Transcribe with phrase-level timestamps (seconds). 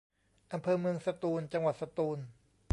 [0.53, 2.19] อำเภอเมืองสตูล จังหวัดสตูล